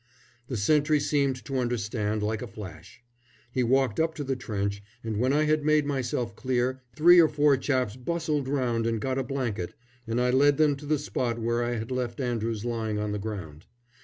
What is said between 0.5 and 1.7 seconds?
sentry seemed to